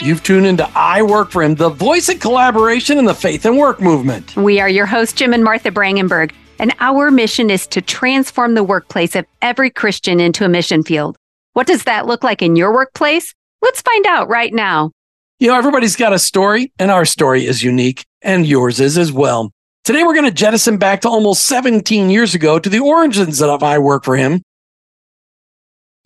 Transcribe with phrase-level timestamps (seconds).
[0.00, 3.56] You've tuned into I Work for Him, the voice of collaboration in the faith and
[3.56, 4.36] work movement.
[4.36, 8.62] We are your hosts, Jim and Martha Brangenberg, and our mission is to transform the
[8.62, 11.16] workplace of every Christian into a mission field.
[11.54, 13.34] What does that look like in your workplace?
[13.62, 14.90] Let's find out right now.
[15.38, 19.10] You know, everybody's got a story, and our story is unique, and yours is as
[19.10, 19.50] well.
[19.84, 23.62] Today, we're going to jettison back to almost 17 years ago to the origins of
[23.62, 24.42] I Work for Him.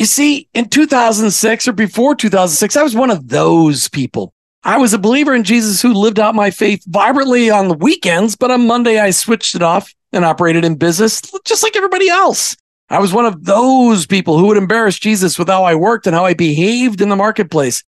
[0.00, 4.32] You see, in 2006 or before 2006, I was one of those people.
[4.64, 8.34] I was a believer in Jesus who lived out my faith vibrantly on the weekends,
[8.34, 12.56] but on Monday, I switched it off and operated in business just like everybody else.
[12.88, 16.16] I was one of those people who would embarrass Jesus with how I worked and
[16.16, 17.84] how I behaved in the marketplace.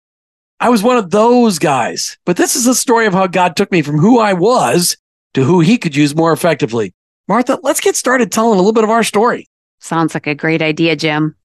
[0.59, 2.17] I was one of those guys.
[2.25, 4.97] But this is a story of how God took me from who I was
[5.33, 6.93] to who he could use more effectively.
[7.29, 9.47] Martha, let's get started telling a little bit of our story.
[9.79, 11.37] Sounds like a great idea, Jim.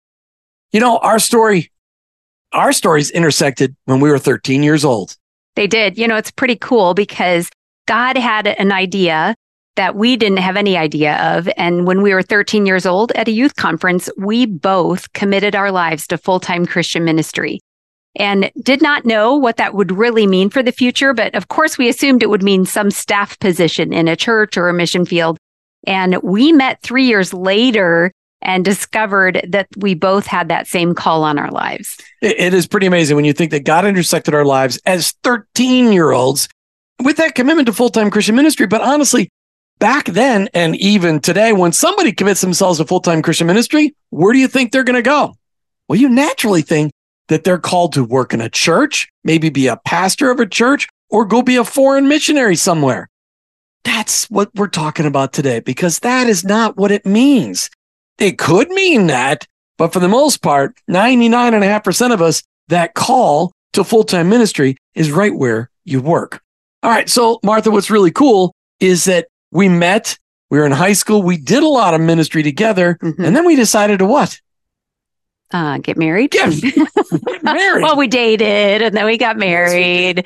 [0.73, 1.71] You know, our story,
[2.53, 5.17] our stories intersected when we were 13 years old.
[5.55, 5.97] They did.
[5.97, 7.49] You know, it's pretty cool because
[7.87, 9.35] God had an idea
[9.77, 11.49] that we didn't have any idea of.
[11.57, 15.71] And when we were 13 years old at a youth conference, we both committed our
[15.71, 17.61] lives to full time Christian ministry
[18.19, 21.13] and did not know what that would really mean for the future.
[21.13, 24.69] But of course, we assumed it would mean some staff position in a church or
[24.69, 25.39] a mission field.
[25.87, 28.11] And we met three years later
[28.47, 31.99] and discovered that we both had that same call on our lives.
[32.23, 36.13] it is pretty amazing when you think that God intersected our lives as 13 year
[36.13, 36.49] olds
[37.03, 38.67] with that commitment to full time Christian ministry.
[38.67, 39.29] But honestly,
[39.81, 44.33] back then and even today, when somebody commits themselves to full time Christian ministry, where
[44.33, 45.35] do you think they're going to go?
[45.89, 46.93] Well, you naturally think
[47.29, 50.89] that they're called to work in a church, maybe be a pastor of a church,
[51.11, 53.09] or go be a foreign missionary somewhere.
[53.83, 57.71] That's what we're talking about today, because that is not what it means.
[58.19, 63.85] It could mean that, but for the most part, 99.5% of us, that call to
[63.85, 66.43] full time ministry is right where you work.
[66.83, 67.09] All right.
[67.09, 70.19] So, Martha, what's really cool is that we met.
[70.51, 71.23] We were in high school.
[71.23, 72.99] We did a lot of ministry together.
[73.03, 73.25] Mm-hmm.
[73.25, 74.41] And then we decided to what?
[75.51, 76.31] Uh, get married.
[76.31, 77.83] Get, get married.
[77.83, 80.25] well, we dated and then we got married.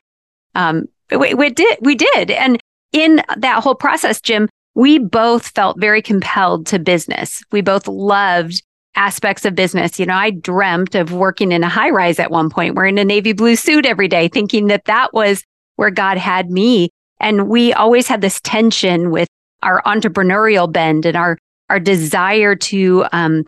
[0.54, 1.78] Um, we, we did.
[1.80, 2.30] We did.
[2.30, 2.60] And
[2.92, 7.42] in that whole process, Jim, we both felt very compelled to business.
[7.52, 8.62] We both loved
[8.94, 9.98] aspects of business.
[9.98, 13.04] You know, I dreamt of working in a high rise at one point, wearing a
[13.04, 15.42] navy blue suit every day, thinking that that was
[15.76, 16.90] where God had me.
[17.20, 19.28] And we always had this tension with
[19.62, 21.38] our entrepreneurial bend and our,
[21.68, 23.44] our desire to, um,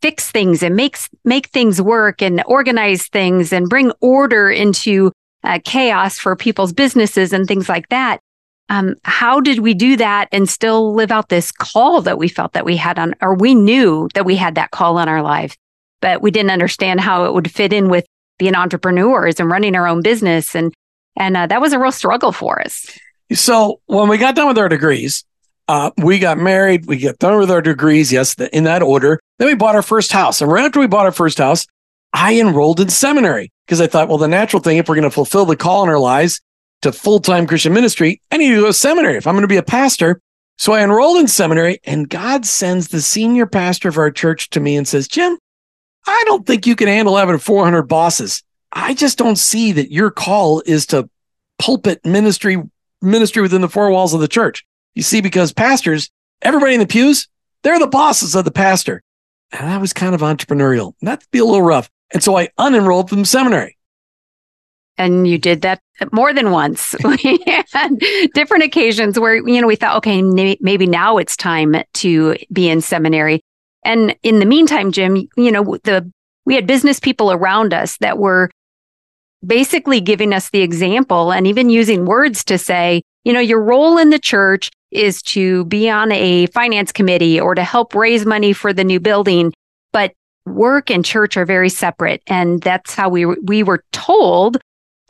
[0.00, 5.12] fix things and make, make things work and organize things and bring order into
[5.44, 8.18] uh, chaos for people's businesses and things like that.
[8.72, 12.54] Um, how did we do that and still live out this call that we felt
[12.54, 15.58] that we had on, or we knew that we had that call on our life,
[16.00, 18.06] but we didn't understand how it would fit in with
[18.38, 20.56] being entrepreneurs and running our own business.
[20.56, 20.72] And
[21.16, 22.98] and uh, that was a real struggle for us.
[23.34, 25.22] So when we got done with our degrees,
[25.68, 29.20] uh, we got married, we got done with our degrees, yes, in that order.
[29.38, 30.40] Then we bought our first house.
[30.40, 31.66] And right after we bought our first house,
[32.14, 35.10] I enrolled in seminary because I thought, well, the natural thing, if we're going to
[35.10, 36.40] fulfill the call in our lives
[36.82, 39.48] to full time Christian ministry, I need to go to seminary if I'm going to
[39.48, 40.20] be a pastor.
[40.58, 44.60] So I enrolled in seminary, and God sends the senior pastor of our church to
[44.60, 45.38] me and says, Jim,
[46.06, 48.42] I don't think you can handle having 400 bosses.
[48.70, 51.08] I just don't see that your call is to
[51.58, 52.62] pulpit ministry
[53.00, 54.64] ministry within the four walls of the church.
[54.94, 56.10] You see, because pastors,
[56.40, 57.28] everybody in the pews,
[57.62, 59.02] they're the bosses of the pastor.
[59.50, 61.90] And I was kind of entrepreneurial, to be a little rough.
[62.12, 63.76] And so I unenrolled from seminary.
[64.98, 65.80] And you did that
[66.12, 66.94] more than once.
[68.34, 72.80] different occasions where, you know, we thought, okay, maybe now it's time to be in
[72.80, 73.40] seminary.
[73.84, 76.10] And in the meantime, Jim, you know, the
[76.44, 78.50] we had business people around us that were
[79.44, 83.98] basically giving us the example and even using words to say, you know, your role
[83.98, 88.52] in the church is to be on a finance committee or to help raise money
[88.52, 89.52] for the new building.
[89.92, 90.12] But
[90.46, 92.22] work and church are very separate.
[92.26, 94.58] And that's how we, we were told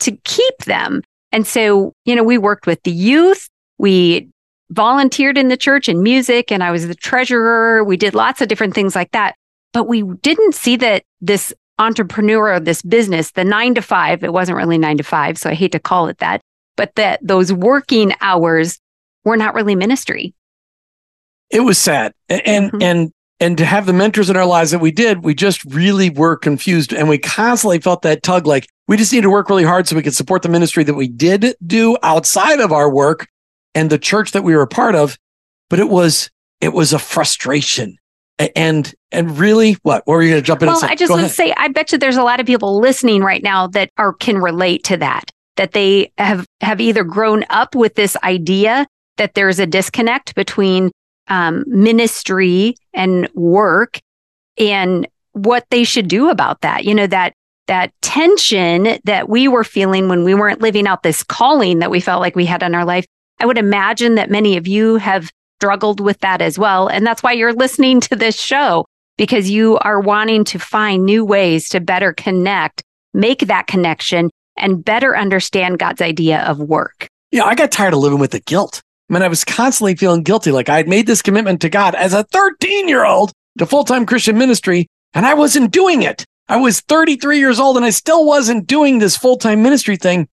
[0.03, 1.01] to keep them.
[1.31, 3.49] And so, you know, we worked with the youth.
[3.77, 4.29] We
[4.69, 7.83] volunteered in the church in music and I was the treasurer.
[7.83, 9.35] We did lots of different things like that.
[9.71, 14.33] But we didn't see that this entrepreneur of this business, the nine to five, it
[14.33, 16.41] wasn't really nine to five, so I hate to call it that,
[16.77, 18.79] but that those working hours
[19.25, 20.33] were not really ministry.
[21.49, 22.13] It was sad.
[22.29, 22.81] And mm-hmm.
[22.81, 23.11] and
[23.43, 26.37] and to have the mentors in our lives that we did, we just really were
[26.37, 26.93] confused.
[26.93, 29.95] And we constantly felt that tug like we just need to work really hard so
[29.95, 33.27] we could support the ministry that we did do outside of our work
[33.75, 35.17] and the church that we were a part of.
[35.69, 36.29] But it was,
[36.61, 37.97] it was a frustration
[38.55, 40.01] And and really, what?
[40.05, 40.67] What were you going to jump in?
[40.67, 43.21] Well, I just want to say, I bet you there's a lot of people listening
[43.21, 45.29] right now that are can relate to that.
[45.57, 48.87] That they have have either grown up with this idea
[49.17, 50.91] that there's a disconnect between
[51.27, 53.99] um, ministry and work,
[54.57, 56.85] and what they should do about that.
[56.85, 57.33] You know that
[57.67, 61.99] that tension that we were feeling when we weren't living out this calling that we
[61.99, 63.05] felt like we had in our life.
[63.39, 66.87] I would imagine that many of you have struggled with that as well.
[66.87, 68.85] And that's why you're listening to this show
[69.17, 72.83] because you are wanting to find new ways to better connect,
[73.13, 77.07] make that connection, and better understand God's idea of work.
[77.31, 78.81] Yeah, I got tired of living with the guilt.
[79.13, 80.49] I mean, I was constantly feeling guilty.
[80.49, 83.83] Like I had made this commitment to God as a 13 year old to full
[83.83, 86.25] time Christian ministry, and I wasn't doing it.
[86.49, 90.27] I was 33 years old and I still wasn't doing this full time ministry thing.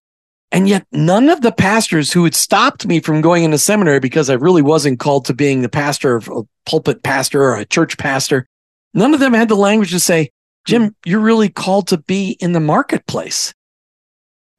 [0.51, 4.31] And yet none of the pastors who had stopped me from going into seminary because
[4.31, 7.99] I really wasn't called to being the pastor of a pulpit pastor or a church
[7.99, 8.47] pastor,
[8.95, 10.31] none of them had the language to say,
[10.65, 13.53] Jim, you're really called to be in the marketplace.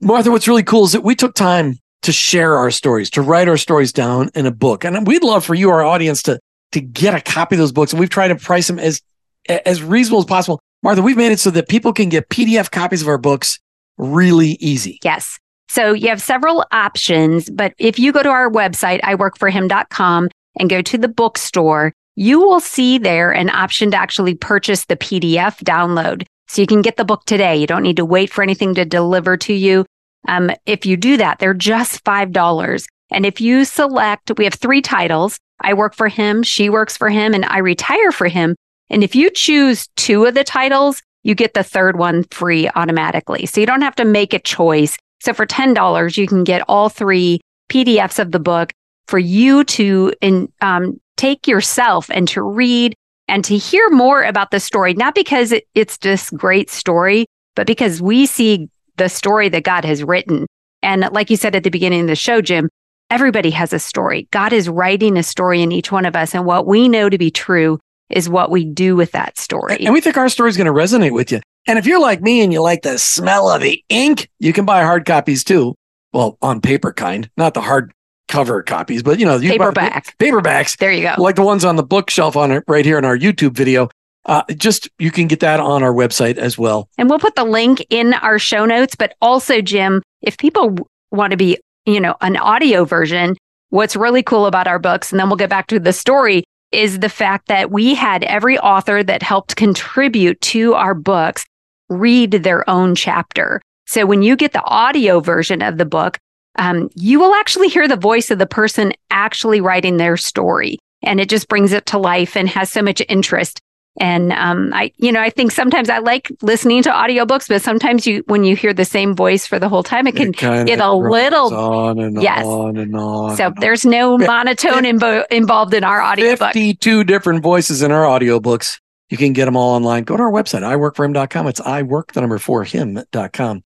[0.01, 3.49] Martha, what's really cool is that we took time to share our stories, to write
[3.49, 4.85] our stories down in a book.
[4.85, 6.39] And we'd love for you, our audience, to,
[6.73, 7.93] to get a copy of those books.
[7.93, 9.01] And we've tried to price them as,
[9.49, 10.61] as reasonable as possible.
[10.83, 13.61] Martha, we've made it so that people can get PDF copies of our books
[13.99, 14.99] really easy.
[15.05, 15.39] Yes.
[15.69, 20.29] So you have several options, but if you go to our website, iworkforhim.com
[20.59, 24.97] and go to the bookstore, you will see there an option to actually purchase the
[24.97, 26.25] PDF download.
[26.49, 27.57] So you can get the book today.
[27.57, 29.87] You don't need to wait for anything to deliver to you.
[30.29, 32.87] Um, if you do that, they're just $5.
[33.11, 35.39] And if you select, we have three titles.
[35.61, 38.57] I work for him, she works for him, and I retire for him.
[38.91, 43.47] And if you choose two of the titles, you get the third one free automatically.
[43.47, 44.97] So you don't have to make a choice.
[45.21, 47.41] So for $10, you can get all three
[47.71, 48.73] PDFs of the book
[49.07, 52.95] for you to in, um, take yourself and to read
[53.29, 57.67] and to hear more about the story, not because it, it's this great story, but
[57.67, 60.47] because we see the story that God has written.
[60.83, 62.69] And like you said at the beginning of the show, Jim,
[63.11, 64.29] everybody has a story.
[64.31, 66.35] God is writing a story in each one of us.
[66.35, 67.79] And what we know to be true
[68.11, 69.79] is what we do with that story.
[69.81, 71.41] And we think our story is going to resonate with you.
[71.67, 74.65] And if you're like me and you like the smell of the ink, you can
[74.65, 75.75] buy hard copies too.
[76.13, 77.93] Well, on paper kind, not the hard
[78.29, 80.77] cover copies, but you know, you paperback buy, paperbacks.
[80.77, 81.15] There you go.
[81.19, 83.89] Like the ones on the bookshelf on it right here in our YouTube video.
[84.25, 86.89] Uh, just you can get that on our website as well.
[86.97, 88.95] And we'll put the link in our show notes.
[88.95, 90.77] But also, Jim, if people
[91.11, 93.37] want to be, you know, an audio version,
[93.71, 97.01] what's really cool about our books, and then we'll get back to the story, is
[97.01, 101.45] the fact that we had every author that helped contribute to our books
[101.89, 103.61] read their own chapter.
[103.87, 106.19] So when you get the audio version of the book,
[106.59, 110.79] um, you will actually hear the voice of the person actually writing their story.
[111.03, 113.61] And it just brings it to life and has so much interest.
[114.01, 118.07] And um, I, you know, I think sometimes I like listening to audiobooks, but sometimes
[118.07, 120.81] you, when you hear the same voice for the whole time, it can it get
[120.81, 122.45] a little on and yes.
[122.45, 123.37] on and on.
[123.37, 126.55] So there's no monotone imbo- involved in our audiobook.
[126.55, 128.81] Fifty-two different voices in our audiobooks.
[129.11, 130.05] You can get them all online.
[130.05, 131.47] Go to our website, iworkforhim.com.
[131.47, 133.63] It's iwork, the number for him.com.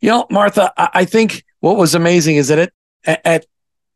[0.00, 2.72] You know, Martha, I, I think what was amazing is that it,
[3.04, 3.46] at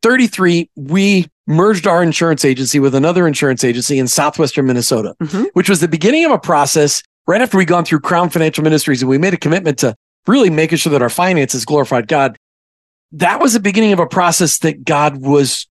[0.02, 5.44] 33, we merged our insurance agency with another insurance agency in southwestern Minnesota, mm-hmm.
[5.54, 9.02] which was the beginning of a process right after we'd gone through Crown Financial Ministries
[9.02, 9.94] and we made a commitment to
[10.26, 12.36] really making sure that our finances glorified God.
[13.12, 15.66] That was the beginning of a process that God was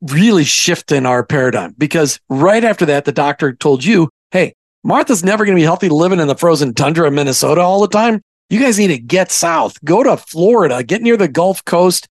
[0.00, 5.44] really shifting our paradigm because right after that, the doctor told you, Hey, Martha's never
[5.44, 8.20] going to be healthy living in the frozen tundra of Minnesota all the time.
[8.50, 12.06] You guys need to get south, go to Florida, get near the Gulf Coast,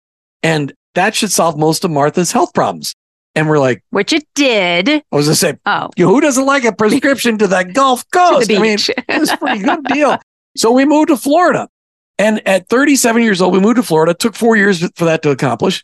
[0.42, 2.96] and that should solve most of Martha's health problems.
[3.34, 4.90] And we're like, which it did.
[4.90, 8.52] I was gonna say, oh, who doesn't like a prescription to that Gulf Coast?
[8.52, 10.18] I mean, it's a pretty good deal.
[10.58, 11.70] So we moved to Florida.
[12.18, 14.12] And at 37 years old, we moved to Florida.
[14.12, 15.84] It took four years for that to accomplish.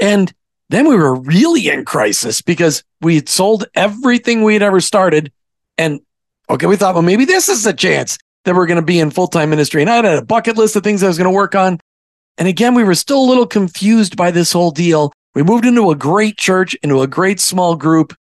[0.00, 0.32] And
[0.70, 5.32] then we were really in crisis because we had sold everything we had ever started.
[5.76, 6.00] And
[6.48, 9.10] okay, we thought, well, maybe this is a chance that we're going to be in
[9.10, 9.82] full time ministry.
[9.82, 11.78] And I had a bucket list of things I was going to work on.
[12.36, 15.12] And again, we were still a little confused by this whole deal.
[15.34, 18.14] We moved into a great church, into a great small group,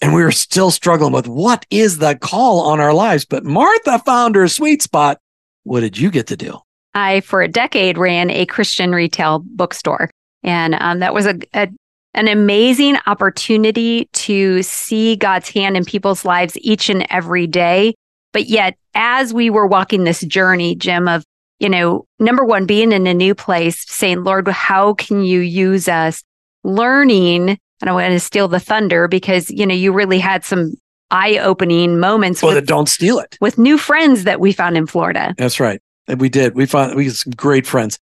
[0.00, 3.24] and we were still struggling with what is the call on our lives.
[3.24, 5.18] But Martha found her sweet spot.
[5.64, 6.58] What did you get to do?
[6.94, 10.10] I, for a decade, ran a Christian retail bookstore.
[10.42, 11.68] And um, that was a, a
[12.14, 17.94] an amazing opportunity to see God's hand in people's lives each and every day.
[18.32, 21.22] But yet, as we were walking this journey, Jim, of
[21.58, 25.88] you know, number one, being in a new place, saying, Lord, how can you use
[25.88, 26.22] us?
[26.64, 30.74] Learning I don't want to steal the thunder because, you know, you really had some
[31.10, 33.38] eye opening moments Well, with, don't steal it.
[33.40, 35.34] with new friends that we found in Florida.
[35.38, 35.80] That's right.
[36.06, 36.54] And we did.
[36.54, 37.98] We found we had some great friends.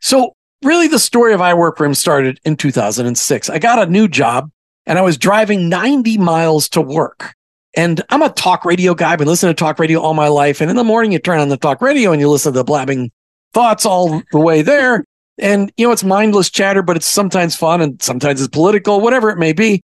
[0.00, 0.32] So
[0.64, 3.50] really the story of I Work Him started in 2006.
[3.50, 4.50] I got a new job
[4.86, 7.34] and I was driving 90 miles to work.
[7.74, 9.12] And I'm a talk radio guy.
[9.12, 10.60] I've been listening to talk radio all my life.
[10.60, 12.64] And in the morning, you turn on the talk radio and you listen to the
[12.64, 13.10] blabbing
[13.52, 15.04] thoughts all the way there.
[15.38, 19.30] And, you know, it's mindless chatter, but it's sometimes fun and sometimes it's political, whatever
[19.30, 19.82] it may be.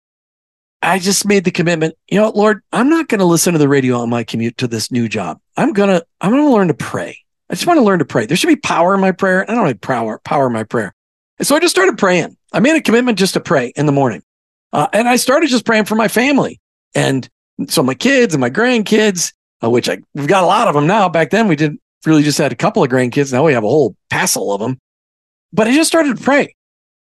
[0.81, 3.69] I just made the commitment, you know, Lord, I'm not going to listen to the
[3.69, 5.39] radio on my commute to this new job.
[5.57, 7.17] I'm going to, I'm going to learn to pray.
[7.49, 8.25] I just want to learn to pray.
[8.25, 9.49] There should be power in my prayer.
[9.49, 10.95] I don't have power, power in my prayer.
[11.37, 12.37] And so I just started praying.
[12.53, 14.23] I made a commitment just to pray in the morning.
[14.73, 16.59] Uh, and I started just praying for my family.
[16.95, 17.29] And
[17.67, 20.87] so my kids and my grandkids, uh, which I, we've got a lot of them
[20.87, 21.09] now.
[21.09, 23.31] Back then we did really just had a couple of grandkids.
[23.31, 24.79] Now we have a whole passel of them.
[25.53, 26.55] But I just started to pray.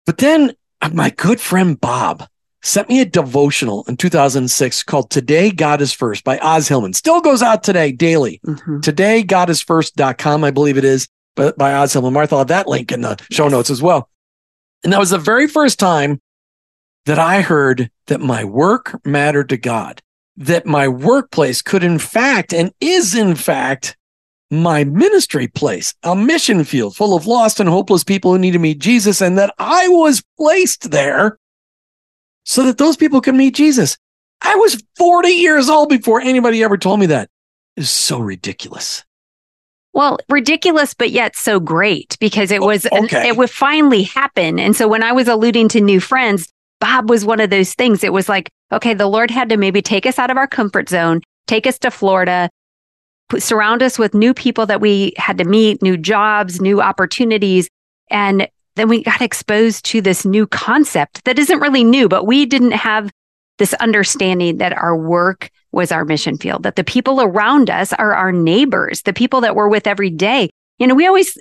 [0.06, 2.26] But then uh, my good friend Bob
[2.62, 6.92] sent me a devotional in 2006 called Today God is First by Os Hillman.
[6.94, 8.40] Still goes out today daily.
[8.46, 8.80] Mhm.
[8.82, 12.12] TodayGodIsFirst.com, I believe it is, but by Os Hillman.
[12.12, 14.08] Martha I'll have that link in the show notes as well.
[14.84, 16.20] And that was the very first time
[17.06, 20.02] that I heard that my work mattered to God,
[20.36, 23.96] that my workplace could, in fact, and is in fact,
[24.50, 28.58] my ministry place, a mission field full of lost and hopeless people who need to
[28.58, 31.38] meet Jesus, and that I was placed there
[32.44, 33.96] so that those people could meet Jesus.
[34.42, 37.28] I was 40 years old before anybody ever told me that.
[37.76, 39.04] It is so ridiculous.
[39.92, 43.28] Well, ridiculous, but yet so great because it was, okay.
[43.28, 44.58] it would finally happen.
[44.58, 48.04] And so when I was alluding to new friends, Bob was one of those things.
[48.04, 50.88] It was like, okay, the Lord had to maybe take us out of our comfort
[50.88, 52.50] zone, take us to Florida,
[53.38, 57.68] surround us with new people that we had to meet, new jobs, new opportunities.
[58.10, 62.46] And then we got exposed to this new concept that isn't really new, but we
[62.46, 63.10] didn't have
[63.58, 68.14] this understanding that our work was our mission field, that the people around us are
[68.14, 70.50] our neighbors, the people that we're with every day.
[70.78, 71.38] You know, we always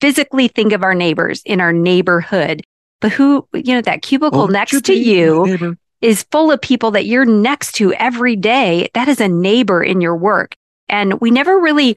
[0.00, 2.62] physically think of our neighbors in our neighborhood,
[3.02, 7.04] but who, you know, that cubicle Won't next to you is full of people that
[7.04, 8.88] you're next to every day.
[8.94, 10.54] That is a neighbor in your work.
[10.88, 11.96] And we never really,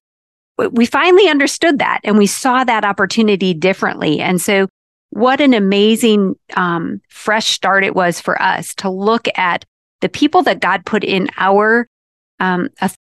[0.58, 4.20] we finally understood that and we saw that opportunity differently.
[4.20, 4.68] And so,
[5.12, 9.64] what an amazing, um, fresh start it was for us to look at
[10.02, 11.88] the people that God put in our,
[12.40, 12.70] um,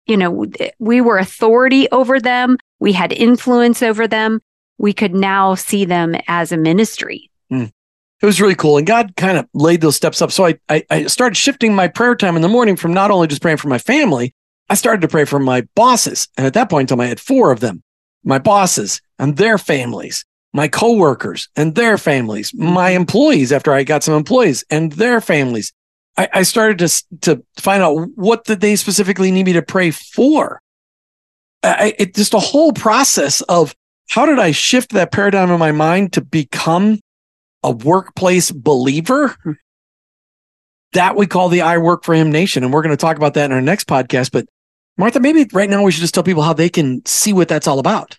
[0.07, 0.47] you know,
[0.79, 2.57] we were authority over them.
[2.81, 4.41] We had influence over them.
[4.79, 7.31] We could now see them as a ministry.
[8.23, 8.79] It was really cool.
[8.79, 10.31] And God kind of laid those steps up.
[10.31, 13.27] So I, I, I started shifting my prayer time in the morning from not only
[13.27, 14.33] just praying for my family,
[14.71, 16.29] I started to pray for my bosses.
[16.37, 17.83] And at that point in time, I had four of them
[18.25, 23.01] my bosses and their families, my coworkers and their families, my mm-hmm.
[23.01, 25.73] employees after I got some employees and their families.
[26.17, 29.91] I, I started to, to find out what did they specifically need me to pray
[29.91, 30.61] for.
[31.65, 33.75] I, it just a whole process of
[34.11, 37.01] how did I shift that paradigm in my mind to become
[37.63, 39.37] a workplace believer?
[40.93, 42.65] That we call the I Work for Him Nation.
[42.65, 44.31] And we're going to talk about that in our next podcast.
[44.31, 44.47] But
[44.99, 47.67] Martha, maybe right now we should just tell people how they can see what that's
[47.67, 48.19] all about.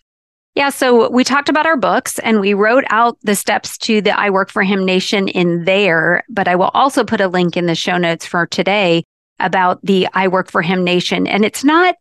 [0.56, 4.18] Yeah, so we talked about our books and we wrote out the steps to the
[4.18, 7.66] I Work for Him Nation in there, but I will also put a link in
[7.66, 9.04] the show notes for today
[9.40, 11.26] about the I Work for Him Nation.
[11.26, 11.96] And it's not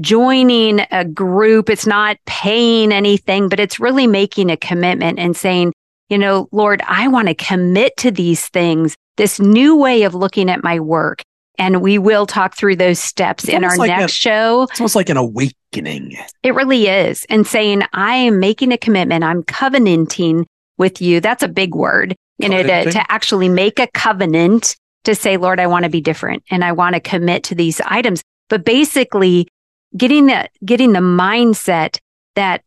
[0.00, 5.72] joining a group, it's not paying anything, but it's really making a commitment and saying,
[6.08, 10.50] you know, Lord, I want to commit to these things, this new way of looking
[10.50, 11.22] at my work.
[11.58, 14.62] And we will talk through those steps It's in our like next a- show.
[14.70, 16.16] It's almost like an awakening.
[16.42, 17.24] It really is.
[17.30, 20.46] And saying, I am making a commitment, I'm covenanting
[20.76, 21.20] with you.
[21.20, 25.58] That's a big word, you know, to, to actually make a covenant to say, Lord,
[25.58, 28.22] I want to be different and I want to commit to these items.
[28.50, 29.48] But basically,
[29.96, 31.98] getting the getting the mindset
[32.34, 32.62] that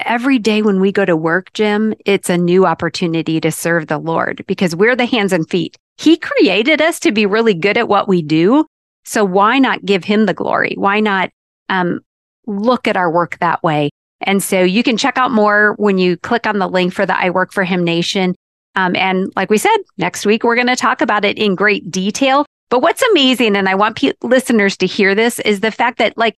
[0.00, 3.98] every day when we go to work, Jim, it's a new opportunity to serve the
[3.98, 5.76] Lord because we're the hands and feet.
[5.98, 8.66] He created us to be really good at what we do.
[9.04, 10.74] So why not give him the glory?
[10.76, 11.30] Why not
[11.68, 12.00] um,
[12.46, 13.90] look at our work that way?
[14.20, 17.18] And so you can check out more when you click on the link for the
[17.18, 18.34] I Work for Him Nation.
[18.74, 21.90] Um, and like we said, next week we're going to talk about it in great
[21.90, 22.44] detail.
[22.68, 26.18] But what's amazing, and I want pe- listeners to hear this, is the fact that,
[26.18, 26.34] like,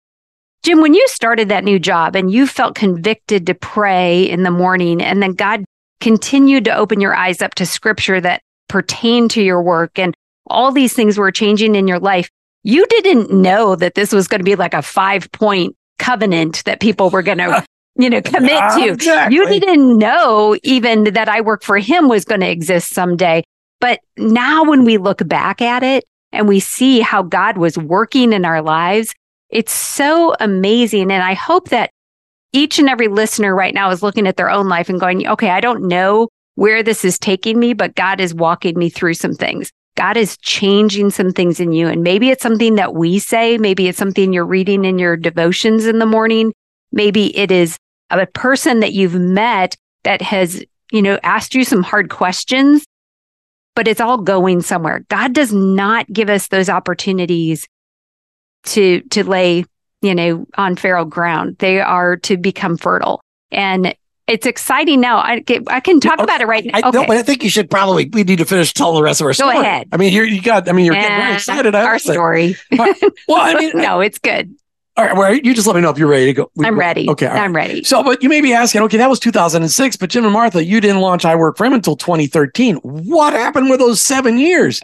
[0.66, 4.50] Jim, when you started that new job and you felt convicted to pray in the
[4.50, 5.64] morning, and then God
[6.00, 10.12] continued to open your eyes up to scripture that pertain to your work, and
[10.48, 12.28] all these things were changing in your life,
[12.64, 16.80] you didn't know that this was going to be like a five point covenant that
[16.80, 18.88] people were going to, you know, commit to.
[18.88, 19.36] Exactly.
[19.36, 23.44] You didn't know even that I work for him was going to exist someday.
[23.80, 28.32] But now when we look back at it and we see how God was working
[28.32, 29.14] in our lives,
[29.50, 31.10] it's so amazing.
[31.12, 31.90] And I hope that
[32.52, 35.50] each and every listener right now is looking at their own life and going, okay,
[35.50, 39.34] I don't know where this is taking me, but God is walking me through some
[39.34, 39.70] things.
[39.96, 41.88] God is changing some things in you.
[41.88, 43.58] And maybe it's something that we say.
[43.58, 46.52] Maybe it's something you're reading in your devotions in the morning.
[46.92, 47.76] Maybe it is
[48.10, 49.74] a person that you've met
[50.04, 50.62] that has,
[50.92, 52.84] you know, asked you some hard questions,
[53.74, 55.04] but it's all going somewhere.
[55.08, 57.66] God does not give us those opportunities
[58.66, 59.64] to, to lay,
[60.02, 61.56] you know, on feral ground.
[61.58, 63.20] They are to become fertile.
[63.50, 63.94] And
[64.26, 65.18] it's exciting now.
[65.18, 66.72] I, I can talk about it right now.
[66.74, 66.90] I.
[66.90, 69.26] No, but I think you should probably, we need to finish telling the rest of
[69.26, 69.54] our story.
[69.54, 69.88] Go ahead.
[69.92, 71.74] I mean, here you got, I mean, you're getting very excited.
[71.74, 72.56] I our story.
[72.72, 72.94] well,
[73.30, 74.54] I mean, no, it's good.
[74.98, 76.50] All right, well, you just let me know if you're ready to go.
[76.64, 77.08] I'm ready.
[77.10, 77.42] Okay, right.
[77.42, 77.84] I'm ready.
[77.84, 80.80] So, but you may be asking, okay, that was 2006, but Jim and Martha, you
[80.80, 82.76] didn't launch I Work for Him until 2013.
[82.76, 84.82] What happened with those seven years?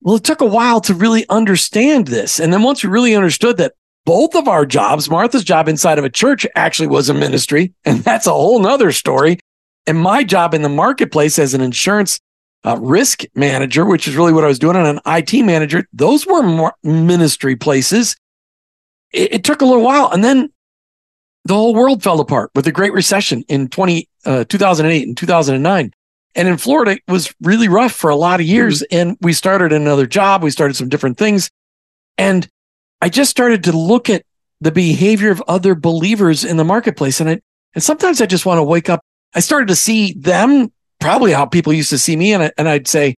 [0.00, 2.38] Well, it took a while to really understand this.
[2.38, 3.74] And then once we really understood that
[4.06, 7.98] both of our jobs, Martha's job inside of a church actually was a ministry, and
[8.04, 9.38] that's a whole nother story.
[9.86, 12.20] And my job in the marketplace as an insurance
[12.64, 16.26] uh, risk manager, which is really what I was doing, and an IT manager, those
[16.26, 18.16] were ministry places
[19.12, 20.10] it, it, took a little while.
[20.10, 20.50] And then
[21.44, 25.92] the whole world fell apart with the Great Recession in 20, uh, 2008 and 2009.
[26.38, 28.80] And in Florida, it was really rough for a lot of years.
[28.82, 28.96] Mm-hmm.
[28.96, 30.44] And we started another job.
[30.44, 31.50] We started some different things.
[32.16, 32.46] And
[33.02, 34.22] I just started to look at
[34.60, 37.20] the behavior of other believers in the marketplace.
[37.20, 37.40] And I,
[37.74, 39.00] and sometimes I just want to wake up.
[39.34, 42.32] I started to see them probably how people used to see me.
[42.32, 43.16] And, I, and I'd say,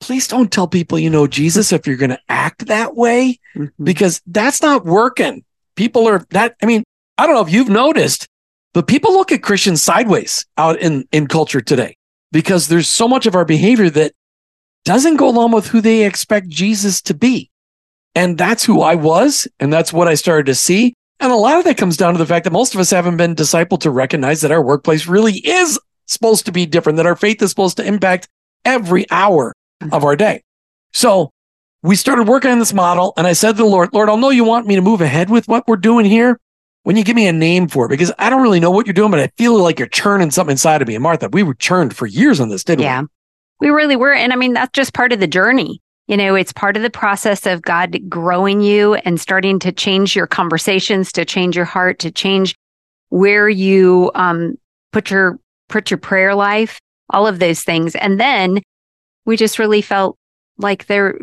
[0.00, 3.82] please don't tell people you know Jesus if you're going to act that way mm-hmm.
[3.82, 5.42] because that's not working.
[5.74, 6.84] People are that, I mean,
[7.16, 8.26] I don't know if you've noticed,
[8.74, 11.96] but people look at Christians sideways out in, in culture today
[12.32, 14.12] because there's so much of our behavior that
[14.84, 17.50] doesn't go along with who they expect Jesus to be.
[18.14, 19.46] And that's who I was.
[19.60, 20.94] And that's what I started to see.
[21.20, 23.16] And a lot of that comes down to the fact that most of us haven't
[23.16, 27.14] been discipled to recognize that our workplace really is supposed to be different, that our
[27.14, 28.28] faith is supposed to impact
[28.64, 29.94] every hour mm-hmm.
[29.94, 30.42] of our day.
[30.92, 31.30] So
[31.82, 34.30] we started working on this model and I said to the Lord, Lord, I'll know
[34.30, 36.38] you want me to move ahead with what we're doing here
[36.84, 38.94] when you give me a name for it, because I don't really know what you're
[38.94, 40.94] doing, but I feel like you're churning something inside of me.
[40.94, 43.04] And Martha, we were churned for years on this, didn't yeah, we?
[43.04, 43.08] Yeah,
[43.60, 44.12] we really were.
[44.12, 45.80] And I mean, that's just part of the journey.
[46.08, 50.16] You know, it's part of the process of God growing you and starting to change
[50.16, 52.56] your conversations, to change your heart, to change
[53.10, 54.56] where you um,
[54.92, 57.94] put your put your prayer life, all of those things.
[57.94, 58.60] And then
[59.24, 60.18] we just really felt
[60.58, 61.18] like there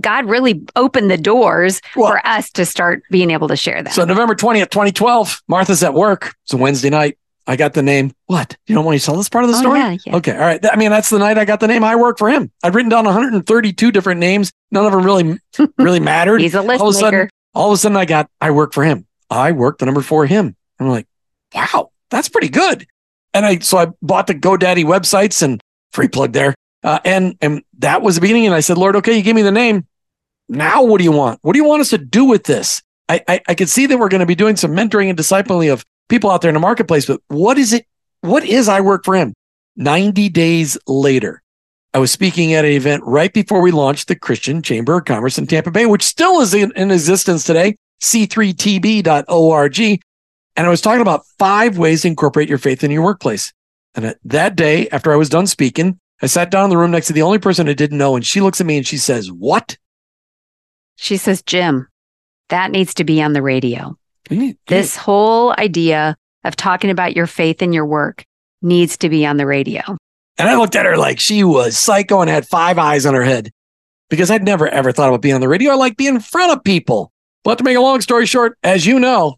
[0.00, 3.92] God really opened the doors well, for us to start being able to share that.
[3.92, 6.34] So November 20th, 2012, Martha's at work.
[6.44, 7.18] It's a Wednesday night.
[7.46, 8.12] I got the name.
[8.26, 8.56] What?
[8.66, 9.78] You don't want to tell this part of the oh, story?
[9.78, 10.16] Yeah, yeah.
[10.16, 10.32] Okay.
[10.32, 10.64] All right.
[10.70, 12.50] I mean, that's the night I got the name I work for him.
[12.62, 14.50] I'd written down 132 different names.
[14.70, 15.38] None of them really,
[15.78, 16.40] really mattered.
[16.40, 18.72] He's a list all of a sudden, all of a sudden I got, I work
[18.72, 19.06] for him.
[19.28, 20.56] I work the number for him.
[20.80, 21.06] I'm like,
[21.54, 22.86] wow, that's pretty good.
[23.34, 25.60] And I, so I bought the GoDaddy websites and
[25.92, 26.54] free plug there.
[26.84, 28.46] Uh, and and that was the beginning.
[28.46, 29.86] And I said, Lord, okay, you gave me the name.
[30.48, 31.40] Now, what do you want?
[31.42, 32.82] What do you want us to do with this?
[33.08, 35.72] I I, I could see that we're going to be doing some mentoring and discipling
[35.72, 37.86] of people out there in the marketplace, but what is it?
[38.20, 39.34] What is I work for him?
[39.76, 41.42] 90 days later,
[41.92, 45.38] I was speaking at an event right before we launched the Christian Chamber of Commerce
[45.38, 49.80] in Tampa Bay, which still is in, in existence today, c3tb.org.
[50.56, 53.52] And I was talking about five ways to incorporate your faith in your workplace.
[53.94, 57.08] And that day, after I was done speaking, I sat down in the room next
[57.08, 59.30] to the only person I didn't know, and she looks at me and she says,
[59.30, 59.76] What?
[60.96, 61.88] She says, Jim,
[62.48, 63.98] that needs to be on the radio.
[64.30, 64.52] Mm-hmm.
[64.66, 68.24] This whole idea of talking about your faith and your work
[68.62, 69.82] needs to be on the radio.
[70.38, 73.22] And I looked at her like she was psycho and had five eyes on her
[73.22, 73.50] head
[74.08, 75.72] because I'd never ever thought about being on the radio.
[75.72, 77.12] I like being in front of people.
[77.44, 79.36] But to make a long story short, as you know,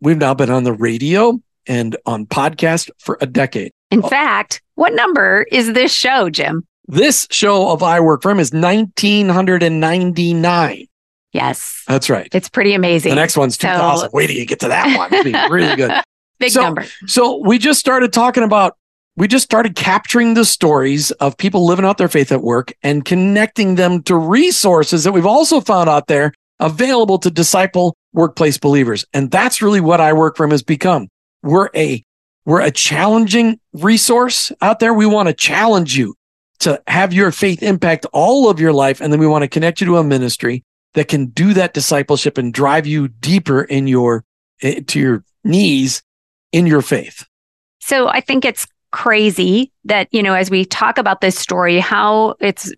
[0.00, 3.72] we've now been on the radio and on podcast for a decade.
[3.90, 6.64] In fact, what number is this show, Jim?
[6.88, 10.86] This show of I Work For Him is 1999.
[11.32, 11.82] Yes.
[11.86, 12.28] That's right.
[12.32, 13.10] It's pretty amazing.
[13.10, 14.08] The next one's 2000.
[14.08, 14.10] So...
[14.14, 15.12] Wait till you get to that one.
[15.12, 15.92] It'll be really good.
[16.38, 16.84] Big so, number.
[17.06, 18.76] So we just started talking about,
[19.16, 23.04] we just started capturing the stories of people living out their faith at work and
[23.04, 29.04] connecting them to resources that we've also found out there available to disciple workplace believers.
[29.12, 31.08] And that's really what I Work For Him has become.
[31.42, 32.02] We're a
[32.44, 34.94] we're a challenging resource out there.
[34.94, 36.14] We want to challenge you
[36.60, 39.00] to have your faith impact all of your life.
[39.00, 42.38] And then we want to connect you to a ministry that can do that discipleship
[42.38, 44.24] and drive you deeper in your,
[44.62, 46.02] eh, to your knees
[46.52, 47.26] in your faith.
[47.80, 52.36] So I think it's crazy that, you know, as we talk about this story, how
[52.40, 52.72] it's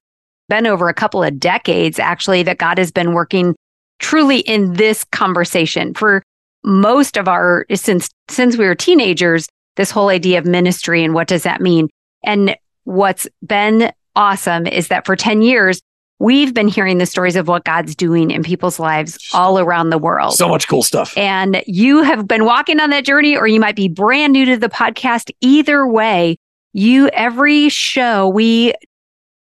[0.49, 3.55] been over a couple of decades actually that God has been working
[3.99, 6.23] truly in this conversation for
[6.64, 11.29] most of our since since we were teenagers this whole idea of ministry and what
[11.29, 11.88] does that mean
[12.25, 15.81] and what's been awesome is that for 10 years
[16.18, 19.99] we've been hearing the stories of what God's doing in people's lives all around the
[19.99, 20.35] world.
[20.35, 21.16] So much cool stuff.
[21.16, 24.57] And you have been walking on that journey, or you might be brand new to
[24.57, 25.31] the podcast.
[25.40, 26.37] Either way,
[26.73, 28.75] you, every show, we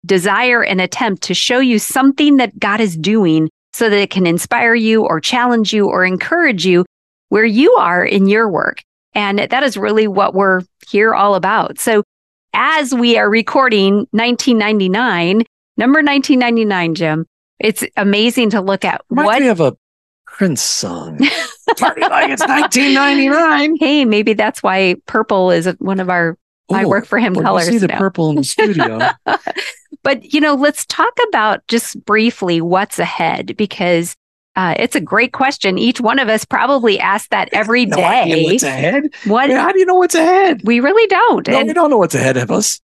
[0.05, 4.27] desire and attempt to show you something that God is doing so that it can
[4.27, 6.85] inspire you or challenge you or encourage you
[7.29, 8.83] where you are in your work.
[9.13, 11.79] And that is really what we're here all about.
[11.79, 12.03] So
[12.53, 15.43] as we are recording 1999,
[15.77, 17.25] number 1999, Jim,
[17.59, 19.75] it's amazing to look at Reminds what me have a
[20.25, 21.17] Prince song.
[21.77, 23.77] Party like it's 1999.
[23.79, 26.37] Hey, maybe that's why purple is one of our
[26.73, 27.67] I oh, work for him colors.
[27.67, 27.97] see the now.
[27.97, 28.99] purple in the studio.
[30.03, 34.15] but you know, let's talk about just briefly what's ahead because
[34.55, 35.77] uh, it's a great question.
[35.77, 38.43] Each one of us probably asks that every no day.
[38.45, 39.03] what's ahead.
[39.25, 40.61] What Yeah, how do you know what's ahead?
[40.65, 41.47] we really don't.
[41.47, 42.81] No, and we don't know what's ahead of us.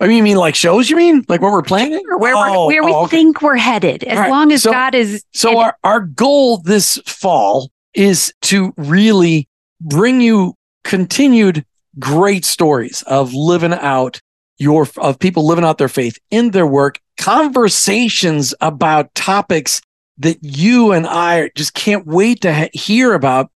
[0.00, 0.88] I mean, you mean like shows?
[0.88, 2.02] You mean like what we're planning?
[2.18, 3.16] where, Oh, we're, where we oh, okay.
[3.16, 5.24] think we're headed, as right, long as so- God is.
[5.32, 9.48] So our, our goal this fall is to really
[9.80, 10.54] bring you
[10.84, 11.64] continued
[11.98, 14.20] great stories of living out
[14.58, 19.80] your of people living out their faith in their work, conversations about topics
[20.18, 23.50] that you and I just can't wait to hear about.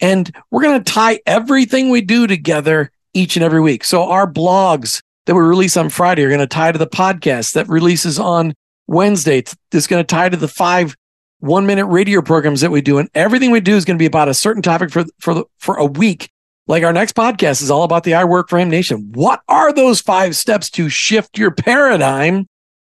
[0.00, 3.84] And we're going to tie everything we do together each and every week.
[3.84, 7.54] So our blogs that we release on Friday are going to tie to the podcast
[7.54, 8.54] that releases on
[8.86, 9.38] Wednesday.
[9.72, 10.94] It's, going to tie to the five
[11.38, 12.98] one minute radio programs that we do.
[12.98, 15.76] And everything we do is going to be about a certain topic for, for, for
[15.76, 16.30] a week.
[16.66, 19.10] Like our next podcast is all about the I Work for Him Nation.
[19.12, 22.46] What are those five steps to shift your paradigm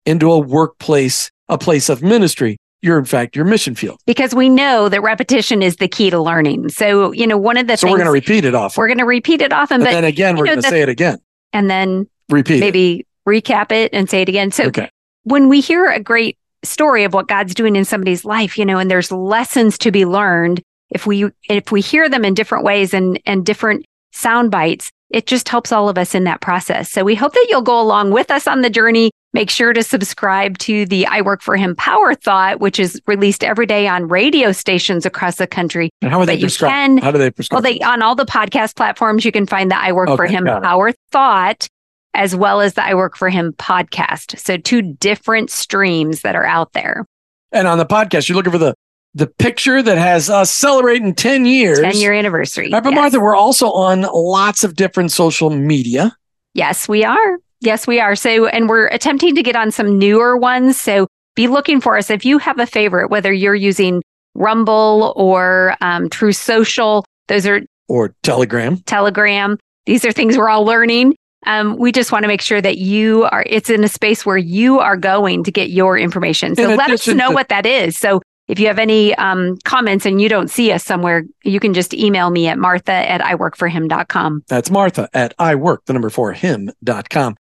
[0.04, 2.58] into a workplace, a place of ministry?
[2.82, 4.00] You're, in fact, your mission field.
[4.06, 6.68] because we know that repetition is the key to learning.
[6.68, 8.80] So, you know, one of the So things we're going to repeat it often.
[8.80, 10.88] we're going to repeat it often, And but then again, we're going to say it
[10.88, 11.18] again.
[11.52, 12.56] and then Repeat.
[12.56, 12.60] it.
[12.60, 14.50] maybe recap it and say it again.
[14.50, 14.90] So Okay.
[15.22, 18.78] when we hear a great story of what God's doing in somebody's life, you know,
[18.78, 20.60] and there's lessons to be learned,
[20.94, 25.26] if we if we hear them in different ways and and different sound bites, it
[25.26, 26.90] just helps all of us in that process.
[26.90, 29.10] So we hope that you'll go along with us on the journey.
[29.34, 33.42] Make sure to subscribe to the I Work for Him Power Thought, which is released
[33.42, 35.88] every day on radio stations across the country.
[36.02, 36.70] And how are they prescribed?
[36.72, 39.78] can- How do they Well, they on all the podcast platforms, you can find the
[39.80, 40.44] I Work for Him.
[40.44, 41.66] Power Thought,
[42.12, 44.38] as well as the I Work for Him podcast.
[44.38, 47.06] So two different streams that are out there.
[47.52, 48.74] and on the podcast, you're looking for the
[49.14, 51.80] the picture that has us celebrating 10 years.
[51.80, 52.70] 10 year anniversary.
[52.72, 52.98] Right, but Yes.
[53.00, 56.16] Martha, we're also on lots of different social media.
[56.54, 57.38] Yes, we are.
[57.60, 58.16] Yes, we are.
[58.16, 60.80] So, and we're attempting to get on some newer ones.
[60.80, 62.10] So be looking for us.
[62.10, 64.02] If you have a favorite, whether you're using
[64.34, 68.78] Rumble or um, Truth Social, those are or Telegram.
[68.78, 69.58] Telegram.
[69.86, 71.14] These are things we're all learning.
[71.44, 74.38] Um, we just want to make sure that you are, it's in a space where
[74.38, 76.54] you are going to get your information.
[76.54, 77.98] So In let us know to- what that is.
[77.98, 81.72] So if you have any um, comments and you don't see us somewhere, you can
[81.72, 84.44] just email me at martha at iworkforhim.com.
[84.46, 87.36] That's Martha at I work, the number four, him.com.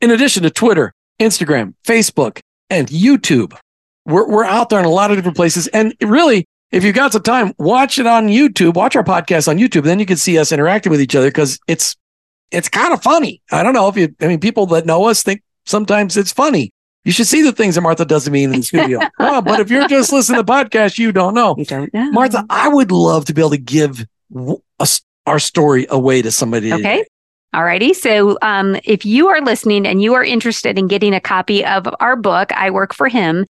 [0.00, 3.58] In addition to Twitter, Instagram, Facebook, and YouTube,
[4.06, 5.66] we're, we're out there in a lot of different places.
[5.66, 9.58] And really, if you've got some time, watch it on YouTube, watch our podcast on
[9.58, 9.82] YouTube.
[9.82, 11.94] Then you can see us interacting with each other because it's,
[12.50, 13.42] it's kind of funny.
[13.52, 16.72] I don't know if you, I mean, people that know us think sometimes it's funny.
[17.04, 19.00] You should see the things that Martha doesn't mean in the studio.
[19.18, 21.54] well, but if you're just listening to the podcast, you don't know.
[21.56, 22.10] You don't know.
[22.10, 24.06] Martha, I would love to be able to give
[24.78, 26.72] us our story away to somebody.
[26.72, 26.82] Okay.
[26.82, 27.04] today.
[27.54, 27.94] Alrighty.
[27.94, 31.88] So um, if you are listening and you are interested in getting a copy of
[32.00, 33.46] our book, I Work for Him,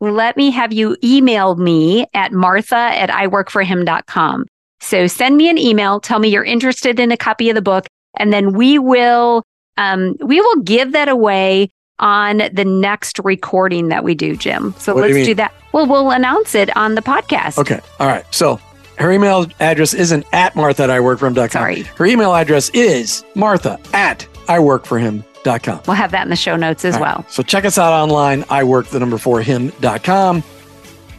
[0.00, 4.46] let me have you email me at martha at iworkforhim.com.
[4.80, 7.86] So send me an email, tell me you're interested in a copy of the book,
[8.16, 9.42] and then we will
[9.76, 11.70] um, we will give that away
[12.00, 14.74] on the next recording that we do, Jim.
[14.78, 15.26] So What let's mean?
[15.26, 15.52] do that.
[15.72, 17.58] Well, we'll announce it on the podcast.
[17.58, 17.80] Okay.
[18.00, 18.24] All right.
[18.34, 18.60] So
[18.98, 21.50] her email address isn't at Martha at iworkforhim.com.
[21.50, 21.82] Sorry.
[21.82, 25.80] Her email address is Martha at iworkforhim.com.
[25.86, 27.02] We'll have that in the show notes as right.
[27.02, 27.24] well.
[27.28, 28.44] So check us out online.
[28.50, 30.42] I work the number four him.com.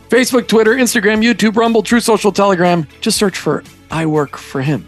[0.09, 2.87] Facebook, Twitter, Instagram, YouTube, Rumble, Truth Social, Telegram.
[2.99, 4.85] Just search for I work for him.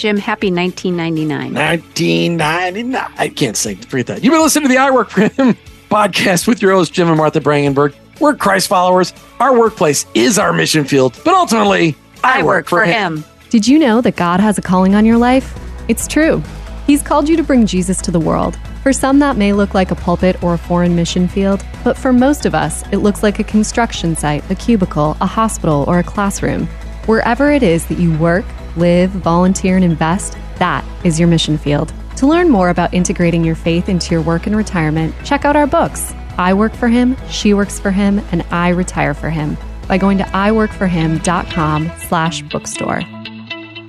[0.00, 1.52] Jim, happy 1999.
[1.52, 3.12] 1999.
[3.18, 3.76] I can't sing.
[3.76, 4.24] Forget that.
[4.24, 5.28] You've been listening to the I Work for Him
[5.90, 7.94] podcast with your host, Jim and Martha Brangenberg.
[8.18, 9.12] We're Christ followers.
[9.40, 13.24] Our workplace is our mission field, but ultimately, I work for him.
[13.50, 15.54] Did you know that God has a calling on your life?
[15.86, 16.42] It's true.
[16.86, 18.58] He's called you to bring Jesus to the world.
[18.82, 22.10] For some, that may look like a pulpit or a foreign mission field, but for
[22.10, 26.04] most of us, it looks like a construction site, a cubicle, a hospital, or a
[26.04, 26.68] classroom.
[27.04, 31.92] Wherever it is that you work, live, volunteer, and invest, that is your mission field.
[32.16, 35.66] To learn more about integrating your faith into your work and retirement, check out our
[35.66, 39.56] books I Work for Him, She Works for Him, and I Retire for Him
[39.86, 43.02] by going to iworkforhim.com slash bookstore.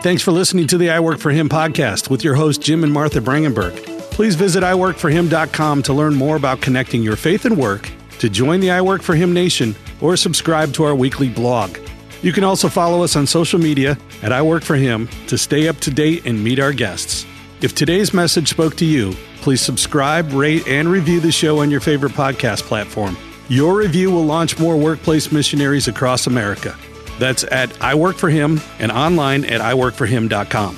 [0.02, 2.92] Thanks for listening to the I Work for Him podcast with your host, Jim and
[2.92, 3.76] Martha Brangenberg.
[4.12, 7.90] Please visit iworkforhim.com to learn more about connecting your faith and work,
[8.20, 11.78] to join the I Work for Him Nation, or subscribe to our weekly blog.
[12.22, 15.68] You can also follow us on social media at I Work for Him to stay
[15.68, 17.26] up to date and meet our guests.
[17.62, 21.80] If today's message spoke to you, please subscribe, rate, and review the show on your
[21.80, 23.18] favorite podcast platform.
[23.50, 26.76] Your review will launch more workplace missionaries across America.
[27.20, 30.78] That's at I Work for Him and online at iworkforhim.com.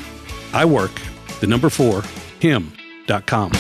[0.54, 0.92] I work,
[1.40, 2.04] the number four,
[2.40, 3.52] him.com.